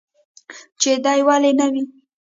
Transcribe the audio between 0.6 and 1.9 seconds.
چې دى ولي نه وي.